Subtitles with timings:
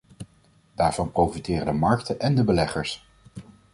[0.75, 3.07] Daarvan profiteren de markten en de beleggers.